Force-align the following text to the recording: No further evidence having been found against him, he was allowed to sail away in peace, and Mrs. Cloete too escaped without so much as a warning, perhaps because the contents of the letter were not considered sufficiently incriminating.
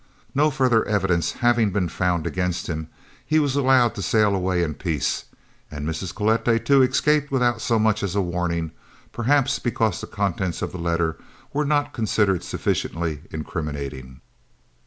No 0.33 0.49
further 0.49 0.83
evidence 0.87 1.31
having 1.45 1.69
been 1.69 1.87
found 1.87 2.25
against 2.25 2.65
him, 2.65 2.87
he 3.23 3.37
was 3.37 3.55
allowed 3.55 3.93
to 3.93 4.01
sail 4.01 4.33
away 4.35 4.63
in 4.63 4.73
peace, 4.73 5.25
and 5.69 5.87
Mrs. 5.87 6.11
Cloete 6.11 6.65
too 6.65 6.81
escaped 6.81 7.29
without 7.31 7.61
so 7.61 7.77
much 7.77 8.01
as 8.01 8.15
a 8.15 8.19
warning, 8.21 8.71
perhaps 9.11 9.59
because 9.59 10.01
the 10.01 10.07
contents 10.07 10.63
of 10.63 10.71
the 10.71 10.79
letter 10.79 11.17
were 11.53 11.65
not 11.65 11.93
considered 11.93 12.43
sufficiently 12.43 13.21
incriminating. 13.29 14.21